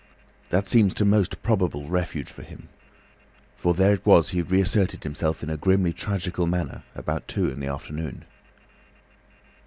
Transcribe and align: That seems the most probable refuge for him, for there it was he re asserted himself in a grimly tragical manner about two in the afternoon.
That 0.49 0.67
seems 0.67 0.95
the 0.95 1.05
most 1.05 1.43
probable 1.43 1.87
refuge 1.87 2.31
for 2.31 2.41
him, 2.41 2.69
for 3.55 3.75
there 3.75 3.93
it 3.93 4.03
was 4.03 4.29
he 4.31 4.41
re 4.41 4.59
asserted 4.59 5.03
himself 5.03 5.43
in 5.43 5.49
a 5.51 5.57
grimly 5.57 5.93
tragical 5.93 6.47
manner 6.47 6.81
about 6.95 7.27
two 7.27 7.51
in 7.51 7.59
the 7.59 7.67
afternoon. 7.67 8.25